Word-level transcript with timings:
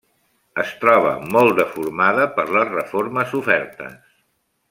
Es 0.61 0.69
troba 0.83 1.11
molt 1.35 1.59
deformada 1.59 2.25
per 2.39 2.47
les 2.57 2.73
reformes 2.73 3.31
sofertes. 3.35 4.01